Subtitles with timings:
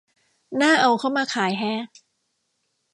[0.61, 1.75] น่าเอา เข้ามาขายแฮะ